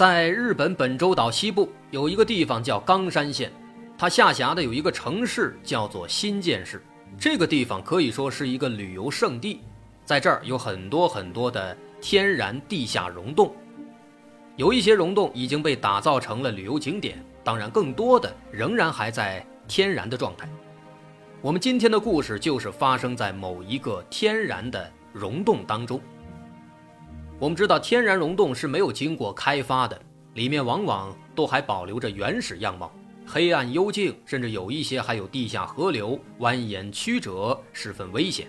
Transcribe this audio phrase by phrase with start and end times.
[0.00, 3.52] 在日本本州岛西部有一个地方叫冈山县，
[3.98, 6.82] 它下辖的有一个城市叫做新建市。
[7.18, 9.60] 这个地方可以说是一个旅游胜地，
[10.06, 13.54] 在这儿有很多很多的天然地下溶洞，
[14.56, 20.48] 有一些溶洞已经被打造成了旅游景点，当然更多的仍然还在天然的状态。
[21.42, 26.00] 我们今天的故事就是发生在某一个天然的溶洞当中。
[27.40, 29.98] 我们知道，天然溶洞是没有经过开发的，
[30.34, 32.92] 里面往往都还保留着原始样貌，
[33.26, 38.46] 黑暗幽静，甚至有一些还有地下河流蜿蜒曲折，十分危险。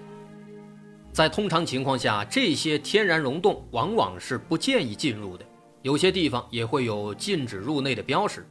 [1.14, 5.46] 在通常情况下，这些天然溶洞往往是不建议进入的，
[5.84, 8.46] 有些地方也会有禁止入内的标识，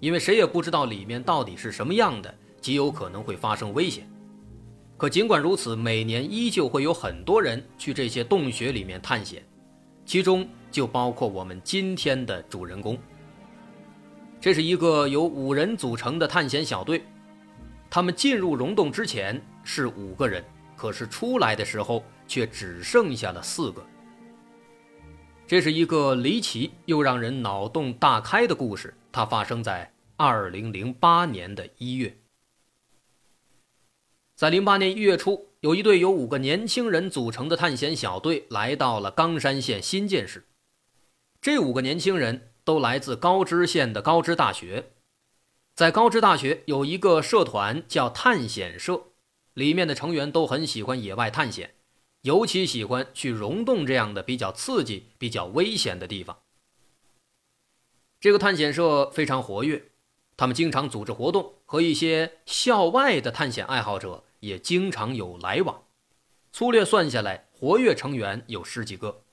[0.00, 4.10] 因为谁也不知道里面到底是什么样的，极有可能会发生危险。
[4.96, 9.46] 可尽管如此，每年依旧会有很多人去这些洞穴里面探险。
[10.06, 12.96] 其中就包括我们今天的主人公。
[14.40, 17.02] 这是一个由五人组成的探险小队，
[17.90, 20.44] 他们进入溶洞之前是五个人，
[20.76, 23.84] 可是出来的时候却只剩下了四个。
[25.44, 32.16] 这是一个离奇又让人脑洞大开的故事，它发生在二零零八年的一月。
[34.36, 35.48] 在零八年一月初。
[35.66, 40.46] 有一队由五个年轻人组成的探险小队来到了冈山县新建市。
[41.40, 44.92] 这五个年轻人都来自高知县的高知大学，
[45.74, 49.06] 在高知大学有一个社团叫探险社，
[49.54, 51.74] 里面的成员都很喜欢野外探险，
[52.20, 56.38] 尤其喜欢去溶洞这样的比较刺激、比较危险的地方。
[58.20, 59.82] 这个探险社非常活跃，
[60.36, 64.22] 他们经常组织活动，和一些校外的探险爱好者。
[64.46, 65.82] 也经常有来往，
[66.52, 69.24] 粗略算下来，活跃成员有十几个。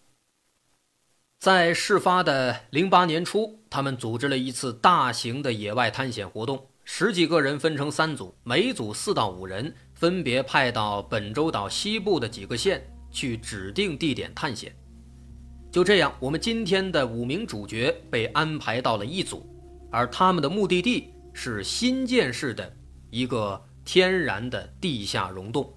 [1.40, 14.75] 在事发的零八年初，他们组织了一次大型的野外探险活动，十几个人分成三组，每组四到五人，分别派到本州岛西部的几个县去指定地点探险。
[15.72, 19.46] 就这样，我们今天的五名主角被安排到了一组，
[19.91, 22.75] 而他们的目的地是新建市的
[23.12, 23.63] 一个。
[23.85, 25.71] 天然的地下溶洞。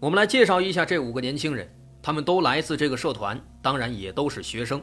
[0.00, 1.68] 我们来介绍一下这五个年轻人，
[2.00, 4.80] 他们都来自这个社团，当然也都是学生。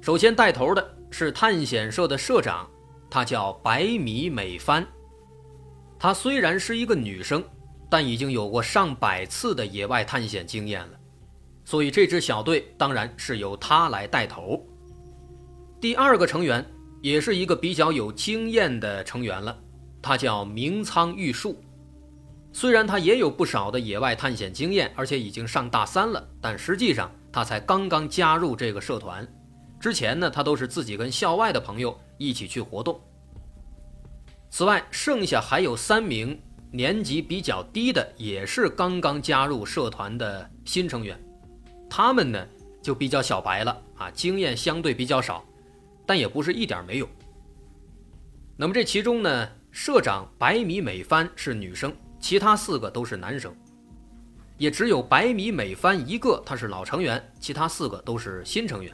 [0.00, 2.68] 首先带头的是探险社的社长，
[3.10, 4.86] 她叫白米美帆。
[5.98, 7.42] 她虽然是一个女生，
[7.88, 11.00] 但已经有过上百次的野外探险经验了，
[11.64, 14.62] 所以这支小队当然是由她来带头。
[15.80, 16.64] 第二个成员
[17.00, 19.58] 也是一个比较有经验的成员了。
[20.02, 21.62] 他叫明仓玉树，
[22.52, 29.26] 虽然他也有不少的野外探险经验，而且已经上大三了，但实际上他才刚刚加入这个社团。
[29.78, 33.00] 之前呢，他都是自己跟校外的朋友一起去活动。
[34.50, 36.38] 此外，剩下还有三名
[36.72, 41.18] 年级比较低的，也是刚刚加入社团的新成员。
[41.88, 42.46] 他们呢，
[42.82, 45.44] 就比较小白了啊，经验相对比较少，
[46.04, 47.08] 但也不是一点没有。
[48.56, 49.48] 那么这其中呢？
[49.70, 53.54] 社长白米美帆是女生，其他四个都是男生，
[54.58, 58.92] 也只有白米美帆一个，她是老成员，其他四个都是新成员。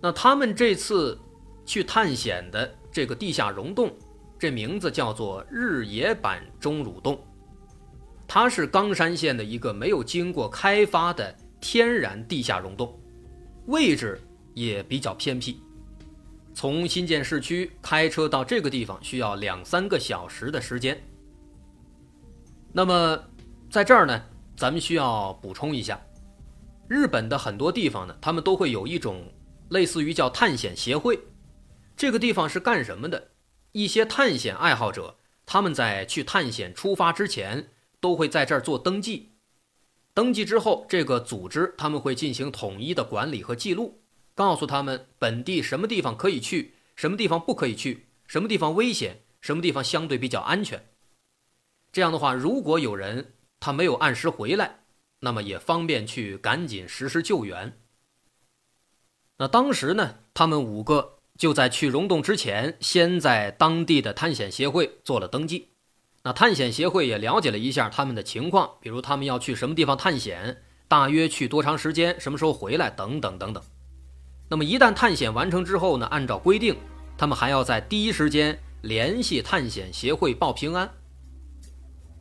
[0.00, 1.18] 那他们这次
[1.64, 3.94] 去探险的这个地下溶洞，
[4.38, 7.22] 这名字叫做日野坂钟乳洞，
[8.26, 12.98] 它是冈山县的一个没有经过开发的天然地下溶洞，
[13.66, 14.20] 位置
[14.54, 15.60] 也比较偏僻。
[16.56, 20.98] 从新建市区开车到这个地方需要两三个小时的时间。
[22.72, 23.22] 那么，
[23.70, 24.24] 在这儿呢，
[24.56, 26.00] 咱们需要补充一下，
[26.88, 29.30] 日本的很多地方呢，他们都会有一种
[29.68, 31.20] 类似于叫探险协会。
[31.94, 33.32] 这个地方是干什么的？
[33.72, 37.68] 一些探险爱好者，他们在去探险出发之前，
[38.00, 39.32] 都会在这儿做登记。
[40.14, 44.00] 登记之后，这个组织他们会进行统一的管理和记录。
[44.36, 50.90] 告诉他们本地什么地方可以去，什么地方不可以去，什么地方危险，什么地方相对比较安全。
[51.90, 54.80] 这样的话，如果有人他没有按时回来，
[55.20, 57.80] 那么也方便去赶紧实施救援。
[59.38, 65.70] 那当时呢，他们五个就在去溶洞之前，先在当地的探险协会做了登记。
[66.24, 73.62] 那探险协会也了解了一下他们的情况，比如他们要去什么地方探险，大约去多长时间，什么时候回来，等等等等。
[74.48, 76.76] 那么一旦探险完成之后呢，按照规定，
[77.18, 80.88] 他们还要在第一时间联系探险协会报平安。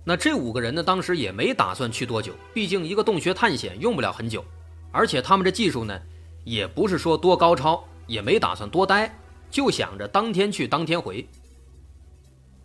[0.03, 4.43] 那这五个人呢，当时也没打算去多久，毕竟一个洞穴探险用不了很久，
[4.91, 5.99] 而且他们这技术呢。
[6.43, 9.17] 也不是说多高超，也没打算多待，
[9.49, 11.27] 就想着当天去当天回。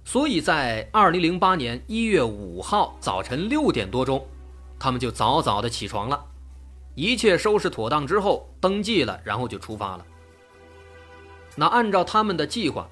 [0.04, 4.22] 所以在二零零八年一月五号早晨六点多钟，
[4.78, 6.22] 他们就早早的起床了，
[6.94, 10.06] 一切收拾妥当之后登记了，然后就出发了。
[11.56, 12.88] 那按照他们的计划，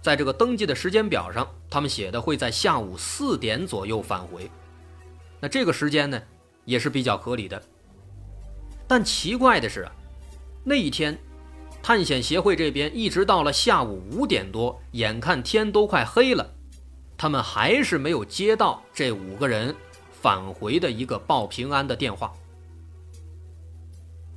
[0.00, 4.50] 在这个登记的时间表上，他们写的会在下午四点左右返回。
[5.40, 6.20] 那这个时间呢，
[6.64, 7.62] 也是比较合理的。
[8.86, 9.92] 但奇怪的是啊。
[10.64, 11.18] 那一天，
[11.82, 16.54] 探险协会这边一直到了下午五点多，眼看天都快黑了，
[17.16, 19.74] 他们还是没有接到这五个人
[20.10, 22.32] 返回的一个报平安的电话。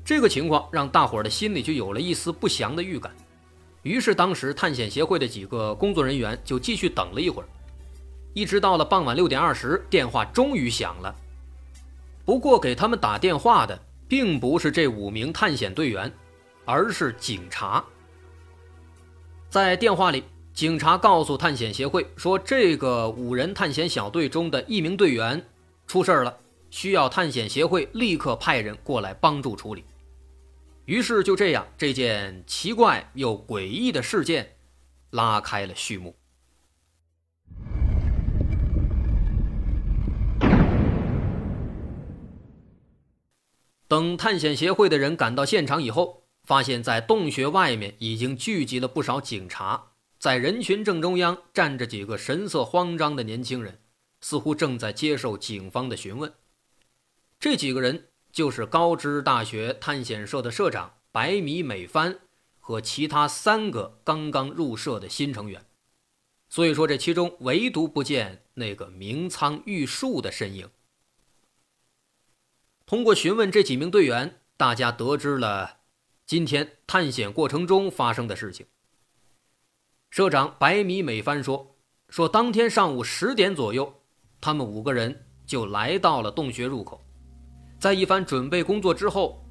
[0.03, 3.12] 这个情况让大伙儿的心里就有了一丝不祥的预感。
[3.83, 7.48] 于是，当时探险协会的几个工作人员就继续等了一会儿，
[8.33, 11.15] 一直到了傍晚六点二十，电话终于响了。
[12.25, 16.12] 不过，给他们打电话的并不是这五名探险队员。
[16.63, 17.83] 而是警察。
[19.50, 25.44] 在电话里，警察告诉探险协会说，这个五人探险小队中的一名队员
[25.88, 26.38] 出事了，
[26.69, 29.83] 需要探险协会立刻派人过来帮助处理。
[30.86, 34.56] 于是就这样，这件奇怪又诡异的事件
[35.10, 36.16] 拉开了序幕。
[43.88, 46.22] 等探险协会的人赶到现场以后。
[46.44, 53.80] 发现，在洞穴外面已经聚集了不少警察，在人群正中央站着几个神色慌张的年轻人，
[54.22, 56.34] 似乎正在接受警方的询问。
[57.39, 62.19] 这几个人就是高知大学探险社的社长白米美帆
[62.60, 65.66] 和其他三个刚刚入社的新成员。
[66.50, 70.69] 所以说，这其中唯独不见那个明仓玉树的身影。
[72.86, 75.77] 通过询问这几名队员，大家得知了。
[76.25, 78.66] 今天探险过程中发生的事情，
[80.10, 81.77] 社长白米美帆说
[82.10, 84.01] ：“说当天上午十点左右，
[84.42, 87.01] 他们五个人就来到了洞穴入口，
[87.81, 89.44] 在一番准备工作之后，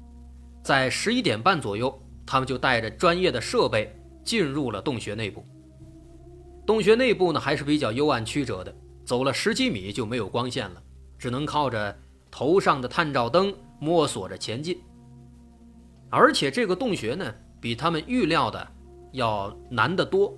[0.63, 3.93] 在十一点半左右，他们就带着专业的设备
[4.23, 5.45] 进入了洞穴内部。
[6.65, 8.73] 洞穴内部呢还是比较幽暗曲折的，
[9.03, 10.81] 走了十几米就没有光线了，
[11.19, 11.93] 只能靠着
[12.31, 14.81] 头上的探照灯摸索着前进。”
[16.09, 18.65] 而且这个洞穴呢，比他们预料的
[19.11, 20.33] 要难得多。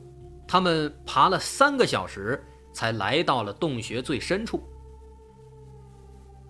[0.47, 2.43] 他们爬了三个小时，
[2.73, 4.63] 才来到了洞穴最深处。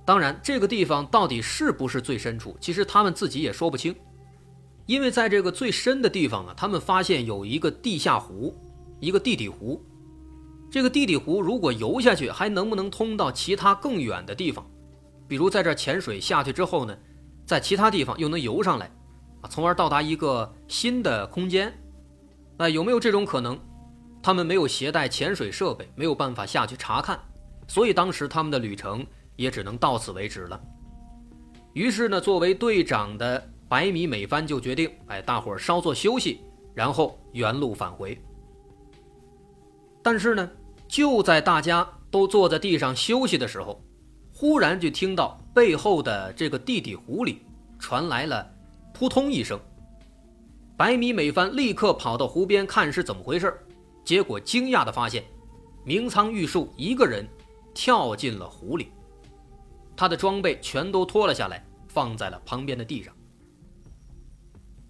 [0.05, 3.95] 当然，这个地方到底是不是最深处，其实他们自己也说不清。
[4.85, 8.53] 因为在这个最深的地方啊，他们发现有一个地下湖，
[8.99, 9.81] 一个地底湖。
[10.69, 14.65] 这个地底湖如果游下去，还能不能通到其他更远的地方？
[15.27, 16.97] 比如在这潜水下去之后呢，
[17.45, 18.91] 在其他地方又能游上来？
[19.49, 21.73] 从而到达一个新的空间，
[22.57, 23.57] 那有没有这种可能？
[24.21, 27.19] 他们没有携带潜水设备，没有办法下去查看，
[27.67, 29.05] 所以当时他们的旅程
[29.35, 30.61] 也只能到此为止了。
[31.73, 36.41] 于是呢，作为队长的白米美帆就决定，哎，大伙儿稍作休息，
[36.73, 38.19] 然后原路返回。
[40.01, 40.49] 但是呢，
[40.87, 43.83] 就在大家都坐在地上休息的时候，
[44.31, 47.41] 忽然就听到背后的这个地底湖里
[47.79, 48.47] 传来了。
[48.93, 49.59] 扑通一声，
[50.77, 53.51] 白米美帆立刻跑到湖边看是怎么回事
[54.05, 55.23] 结果惊讶地发现，
[55.83, 57.27] 明仓玉树一个人
[57.73, 58.91] 跳进了湖里，
[59.95, 63.13] 他的装备全都脱了下来，放在了旁边的地上。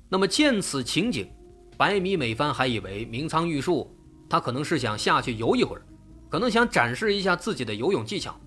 [0.09, 1.29] 那么见此情景，
[1.77, 3.95] 白米美帆还以为明仓玉树
[4.29, 5.81] 他可能是想下去游一会儿，
[6.29, 8.39] 可能想展示一下自己的游泳技巧，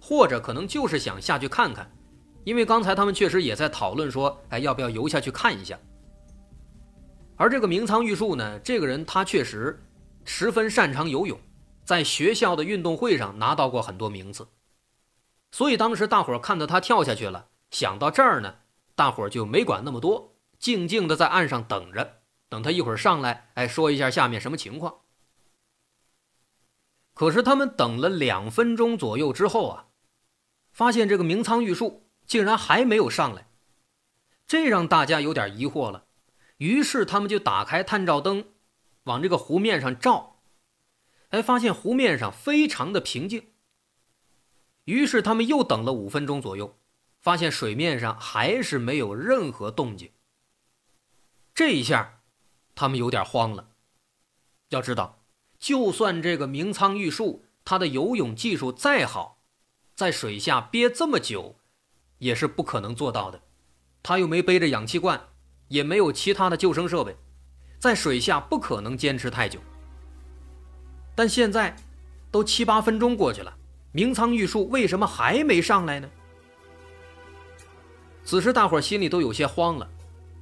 [0.00, 1.90] 或者可能就是想下去看看。
[2.44, 5.78] 因为刚才他们确实也在讨论说，哎，要不要游下去看一下？
[7.36, 9.82] 而这个明仓玉树呢，这个人他确实
[10.24, 11.40] 十分擅长游泳，
[11.84, 14.46] 在学校的运动会上拿到过很多名次，
[15.54, 18.56] 所以当时大伙看到他跳下去了，想到这儿呢，
[18.96, 25.02] 大伙就没管那么多，静静的在岸上等着，等他一会儿上来，哎，说一下下面什么情况。
[27.14, 29.86] 可是他们等了两分钟左右之后啊，
[30.72, 32.00] 发现这个明仓玉树。
[32.26, 33.48] 竟然还没有上来，
[34.46, 36.06] 这让大家有点疑惑了。
[36.56, 38.46] 于是他们就打开探照灯，
[39.02, 40.40] 往这个湖面上照，
[41.28, 43.50] 哎，发现湖面上非常的平静。
[44.84, 46.76] 于是他们又等了五分钟左右，
[47.20, 50.10] 发现水面上还是没有任何动静。
[51.54, 52.20] 这一下，
[52.74, 53.68] 他们有点慌了。
[54.70, 55.22] 要知道，
[55.58, 59.40] 就算这个明仓玉树他的游泳技术再好，
[59.94, 61.56] 在水下憋这么久，
[62.18, 63.40] 也是不可能做到的。
[64.02, 65.28] 他又没背着氧气罐，
[65.68, 67.16] 也没有其他的救生设备，
[67.78, 69.60] 在水下不可能坚持太久。
[71.14, 71.74] 但现在，
[72.30, 73.56] 都七八分钟过去了。
[73.96, 76.10] 明仓玉树为什么还没上来呢？
[78.24, 79.88] 此时大伙心里都有些慌了，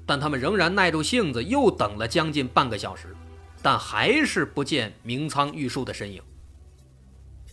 [0.07, 3.15] 但他们仍然耐住性子，又等了将近半个小时，
[3.61, 6.23] 但还是不见明仓玉树的身影。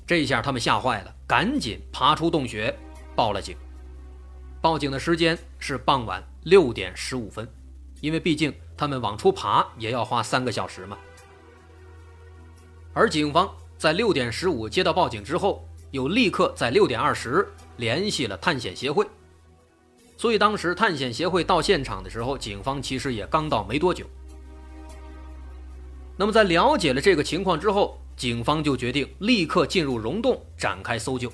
[0.08, 2.74] 这下他们吓坏了，赶紧爬出洞穴，
[3.13, 3.58] 报了警。
[4.62, 7.46] 报警的时间是傍晚六点十五分，
[8.00, 10.98] 因为毕竟他们往出爬也要花三个小时嘛。
[12.94, 15.65] 而警方在六点十五接到报警之后。
[15.91, 19.08] 又立刻在六点二十联系了探险协会，
[20.17, 24.05] 所以当时探险协会到现场的时候，警方其实也刚到没多久。
[26.15, 31.31] 那么在了解了这个情况之后，警方就决定立刻进入溶洞展开搜救。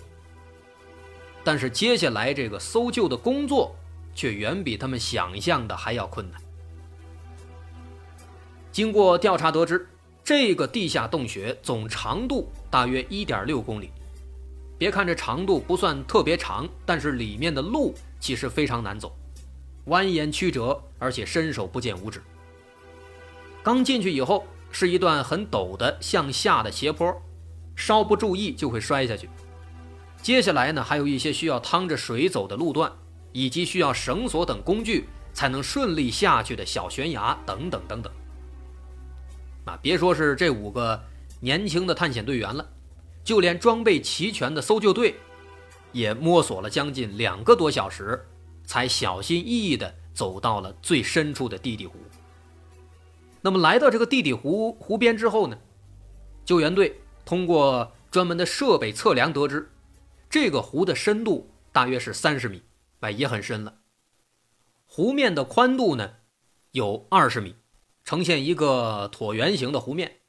[1.43, 3.75] 但是接下来这个搜救的工作
[4.13, 6.41] 却远比他们想象的还要困难。
[8.71, 9.87] 经过调查得知，
[10.23, 13.89] 这个地下洞穴总长度大约一点六公里。
[14.77, 19.15] 别看这长度不算特别长，但是里面的路其实非常难走，
[19.87, 22.21] 蜿蜒曲折，而且伸手不见五指。
[23.63, 27.15] 刚进去以后是一段很陡的向下的斜坡，
[27.75, 29.29] 稍不注意就会摔下去。
[30.21, 32.91] 接下来呢，还有一些需要趟着水走的路段，
[33.31, 38.11] 以及需要绳索等工具才能顺利下去的小悬崖等等等等。
[39.65, 41.01] 啊，别说是这五个
[41.39, 42.67] 年轻的探险队员了。
[43.25, 45.15] 就连装备齐全的搜救队，
[45.91, 48.23] 也摸索了将近两个多小时，
[48.63, 51.97] 才小心翼翼地走到了最深处的地底湖。
[53.41, 55.57] 那么，来到这个地底湖湖边之后呢，
[56.45, 59.71] 救援队通过专门的设备测量得知，
[60.29, 62.61] 这个湖的深度大约是三十米，
[62.99, 63.79] 哎，也很深了。
[64.85, 66.11] 湖面的宽度呢，
[66.71, 67.55] 有二十米，
[68.03, 70.19] 呈现一个椭圆形的湖面。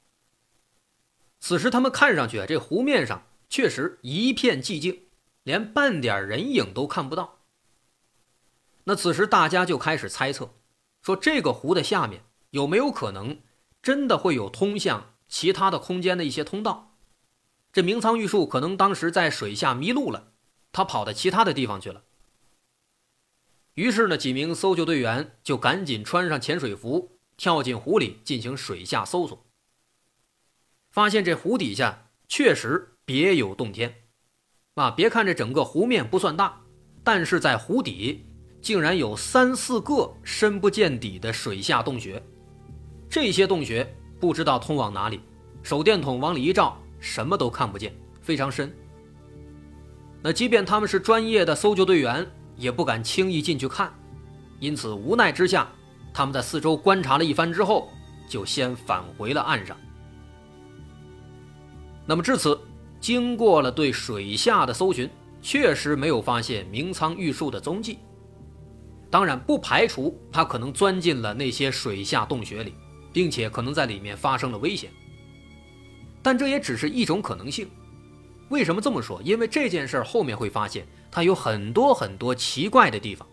[1.49, 5.03] 此时，他们看上去，这湖面上确实一片寂静，
[5.45, 7.38] 连半点人影都看不到。
[8.83, 10.55] 那此时，大家就开始猜测，
[11.03, 13.38] 说这个湖的下面有没有可能
[13.81, 16.97] 真的会有通向其他的空间的一些通道？
[17.73, 20.33] 这明仓玉树可能当时在水下迷路了，
[20.73, 22.03] 他跑到其他的地方去了。
[23.75, 29.46] 于是呢，几名搜救队员就赶紧穿上潜水服，跳进湖里进行水下搜索。
[30.97, 33.95] 发现这湖底下确实别有洞天，
[34.76, 36.59] 啊，别看这整个湖面不算大，
[37.05, 38.25] 但是在湖底
[38.62, 42.23] 竟然有三四个深不见底的水下洞穴。
[43.11, 43.87] 这些洞穴
[44.19, 45.21] 不知道通往哪里，
[45.62, 48.75] 手电筒往里一照，什么都看不见，非常深。
[50.23, 52.26] 那即便他们是专业的搜救队员，
[52.57, 53.93] 也不敢轻易进去看，
[54.61, 55.71] 因此无奈之下，
[56.15, 57.91] 他们在四周观察了一番之后，
[58.26, 59.76] 就先返回了岸上。
[62.07, 62.59] 那么至此，
[63.01, 65.11] 经过了对水下的搜寻，
[65.43, 67.99] 确实没有发现明仓玉树的踪迹。
[69.11, 72.75] 当然，不排除他可能钻进了那些水下洞穴里，
[73.13, 74.91] 并且可能在里面发生了危险。
[76.23, 77.69] 但这也只是一种可能性。
[78.51, 79.21] 为什么这么说？
[79.23, 83.27] 因为这件事后面会发现，它有很多很多奇怪的地方。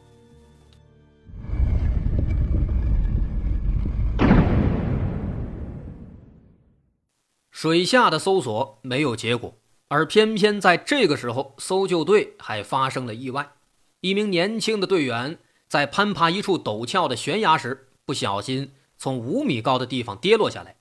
[7.63, 13.53] 水下的搜索没有结果，而偏偏在这个时候，搜救队还发生了意外。
[14.01, 15.39] 一名年轻的队员
[15.69, 20.75] 在攀爬一处陡峭的悬崖时，不小心从五米高的地方跌落下来，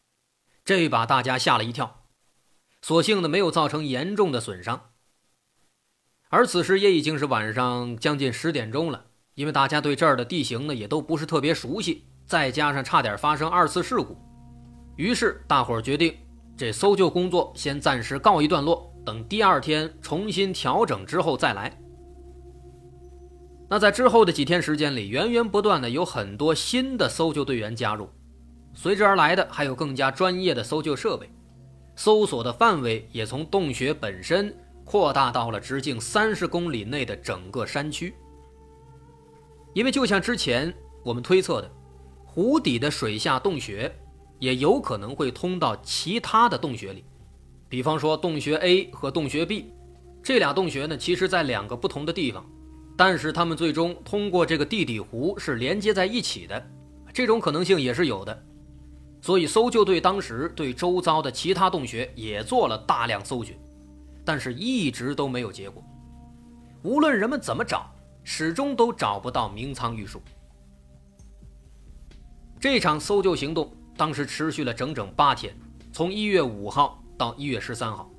[0.64, 2.02] 这把大家吓了一跳。
[2.80, 4.90] 所幸呢，没有造成严重的损伤。
[6.30, 9.04] 而此时也已经是晚上将近十点钟了，
[9.36, 14.18] 因为大家对这儿的地形呢也都不是特别熟悉，再加上差点发生二次事故，
[14.96, 16.12] 于是大伙儿决定。
[16.56, 21.76] 这搜救工作先暂时告一段落，等第二天重新调整之后再来。
[23.68, 28.08] 那在之后的几天时间里，源源不断的有很多新的搜救队员加入，
[28.74, 31.28] 随之而来的还有更加专业的搜救设备，
[31.96, 34.54] 搜索的范围也从洞穴本身
[34.84, 38.14] 扩大到了直径三十公里内的整个山区。
[39.72, 41.70] 因为就像之前我们推测的，
[42.26, 43.90] 湖底的水下洞穴
[44.42, 47.04] 也有可能会通到其他的洞穴里，
[47.68, 49.72] 比方说洞穴 A 和洞穴 B，
[50.20, 52.44] 这俩洞穴呢，其实在两个不同的地方，
[52.96, 56.60] 但是它们最终通过这个地底湖是连接在一起的，
[57.12, 58.44] 这种可能性也是有的。
[59.20, 63.56] 所以搜救队当时对周遭的其他洞穴也做了大量搜寻，
[64.24, 65.80] 但是一直都没有结果。
[66.82, 67.88] 无论人们怎么找，
[68.24, 70.20] 始终都找不到明仓玉树。
[72.58, 75.56] 这场搜救行动当时持续了整整八天，
[75.92, 78.10] 从一月五号到一月十三号。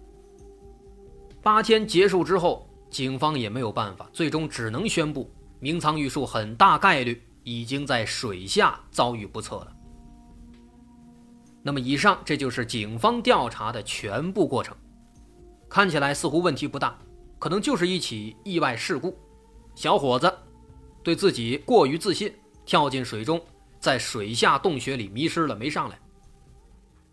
[1.41, 9.75] 八天结束之后，警方也没有办法，最终只能宣布明仓玉树很大概率已经在水下遭遇不测了。
[11.61, 14.75] 那么，以上这就是警方调查的全部过程，
[15.69, 16.97] 看起来似乎问题不大，
[17.39, 19.17] 可能就是一起意外事故。
[19.75, 20.31] 小伙子
[21.01, 22.33] 对自己过于自信，
[22.65, 23.41] 跳进水中，
[23.83, 25.99] 在水下洞穴里迷失了，没上来。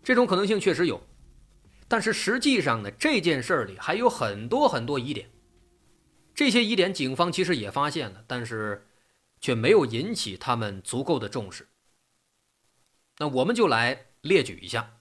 [0.01, 1.05] 这种可能性确实有，
[1.89, 5.29] 但是实际上呢，这件事儿里还有很多很多疑点。
[6.33, 8.87] 这些疑点，警方其实也发现了，但是
[9.41, 11.67] 却没有引起他们足够的重视。
[13.17, 14.07] 那我们就来。
[14.21, 14.99] 列举一下。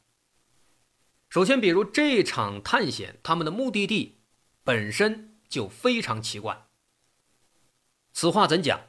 [1.29, 4.23] 首先，比如这场探险，他们的目的地
[4.65, 6.67] 本身就非常奇怪。
[8.15, 8.81] 此话怎讲？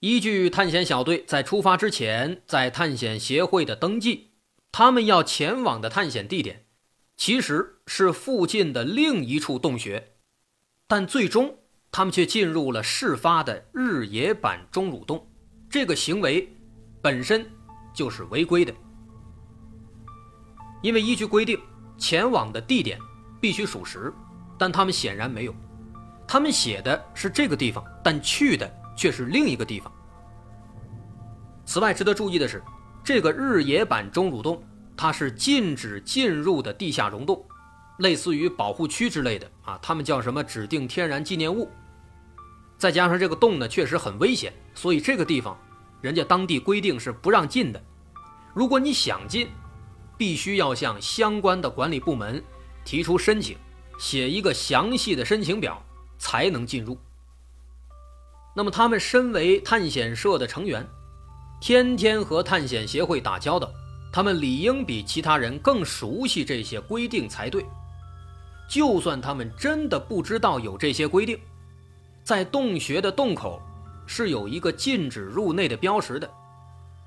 [0.00, 4.30] 依据探险小队在出发之前在探险协会的登记，
[4.72, 6.64] 他们要前往的探险地点
[7.18, 10.12] 其实是附近的另一处洞穴，
[10.86, 11.54] 但最终
[11.92, 15.30] 他们却进入了事发的日野坂钟乳洞，
[15.68, 16.50] 这个行为
[17.02, 17.46] 本身
[17.92, 18.72] 就是违规的。
[20.82, 21.60] 因为依据规定，
[21.98, 22.98] 前往的地点
[23.38, 24.10] 必须属实，
[24.58, 25.54] 但他们显然没有。
[26.26, 29.90] 他们写的是这个地方，但去的却是另一个地方。
[31.64, 32.62] 此外，值得注意的是，
[33.02, 34.62] 这个日野坂钟乳洞，
[34.94, 37.42] 它是禁止进入的地下溶洞，
[38.00, 41.70] 类似于保护区之类的啊，他们叫什么指定天然纪念物。
[42.76, 45.58] 再加上这个洞呢，确实很危险，所以这个地方，
[46.02, 47.82] 人家当地规定是不让进的。
[48.52, 49.48] 如果你想进，
[50.18, 52.44] 必须要向相关的管理部门
[52.84, 53.56] 提出申请，
[53.98, 55.82] 写一个详细的申请表
[56.18, 56.98] 才能进入。
[58.54, 60.86] 那么，他们身为探险社的成员，
[61.60, 63.70] 天天和探险协会打交道，
[64.12, 67.64] 他们理应比其他人更熟悉这些规定才对。
[68.68, 71.38] 就算他们真的不知道有这些规定，
[72.24, 73.60] 在洞穴的洞口
[74.06, 76.30] 是有一个禁止入内的标识的，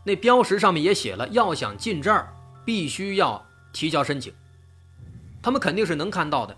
[0.06, 2.34] 那标识上面也写了，要想进这儿。
[2.66, 4.34] 必须要提交申请，
[5.42, 6.56] 他们肯定是能看到的。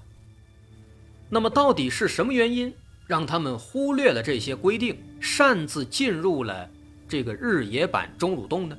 [1.29, 2.71] 那么，到底是什么原因
[3.05, 6.69] 让他们忽略了这些规定，擅自进入了
[7.07, 8.77] 这个日野坂钟乳洞呢？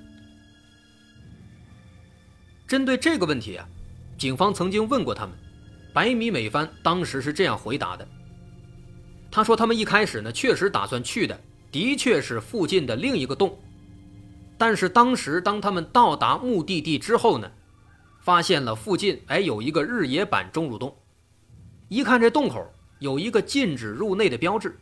[2.67, 3.69] 针对这个问题啊，
[4.19, 5.37] 警方曾经问过他们，
[5.93, 8.07] 白米美帆当时是这样回答的
[9.31, 13.57] ：“他说，他们一开始呢，确实打算去的，的确是附近的另一个洞。”
[14.59, 17.49] 但是当时，当他们到达目的地之后呢，
[18.21, 20.97] 发现了附近哎有一个日野坂钟乳洞，
[21.89, 22.67] 一看这洞口
[22.99, 24.79] 有一个禁止入内的标志。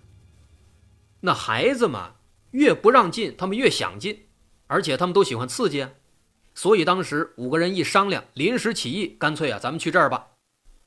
[1.21, 2.17] 那孩子嘛，
[2.51, 4.29] 越不让进，他们越想进，
[4.67, 5.91] 而且他们都喜欢刺激啊，
[6.55, 10.33] 所以当时五个人一商量，临时起意，干脆啊，咱们去这儿吧，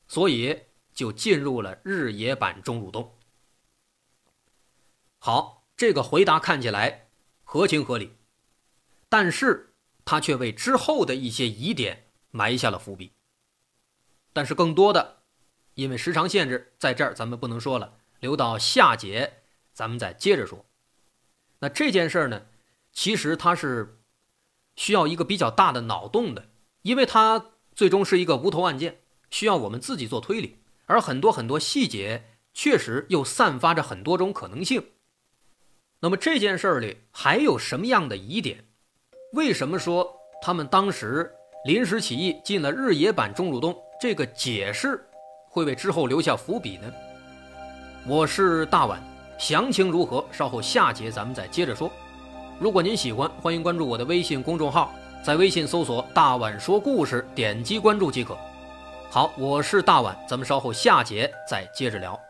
[0.08, 0.64] 所以
[0.94, 3.18] 就进入了日野坂钟乳洞。
[5.20, 7.10] 好，这个回答看起来
[7.44, 8.14] 合情合理。
[9.10, 9.74] 但是，
[10.06, 13.14] 他却为之后的一些疑点埋下了伏笔。
[14.34, 15.17] 但是，更多的，
[15.78, 19.42] 因为时长限制，在这儿咱们不能说了，留到下节
[19.74, 20.66] 咱们再接着说。
[21.60, 22.48] 那这件事儿呢，
[22.92, 24.00] 其实它是
[24.76, 26.50] 需要一个比较大的脑洞的，
[26.82, 32.24] 因为它最终是一个无头案件，需要我们自己做推理，而很多很多细节
[32.56, 34.84] 确实又散发着很多种可能性。
[36.00, 38.66] 那么这件事儿里还有什么样的疑点？
[39.34, 40.12] 为什么说
[40.42, 41.32] 他们当时
[41.66, 43.80] 临时起意进了日野坂钟乳洞？
[44.02, 45.08] 这个解释
[45.58, 46.94] 会为之后留下伏笔呢？
[48.06, 49.02] 我是大碗，
[49.40, 50.24] 详情如何？
[50.32, 51.90] 稍后下节咱们再接着说。
[52.60, 54.94] 如果您喜欢，欢迎关注我的微信公众号，
[55.24, 58.38] 在微信搜索“大碗说故事”，点击关注即可。
[59.10, 62.27] 好，我是大碗，咱们稍后下节再接着聊。